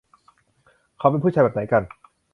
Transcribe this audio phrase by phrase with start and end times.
[0.97, 1.83] เขาเป็นผู้ชายแบบไหนกัน